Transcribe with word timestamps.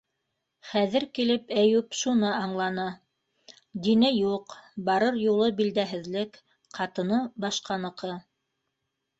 Хәҙер 0.67 1.03
килеп, 1.17 1.51
Әйүп 1.63 1.97
шуны 1.99 2.31
аңланы: 2.37 2.85
дине 3.89 4.11
юҡ, 4.15 4.55
барыр 4.89 5.21
юлы- 5.27 5.53
билдәһеҙлек, 5.61 6.43
ҡатыны- 6.79 7.21
башҡаныҡы. 7.47 8.19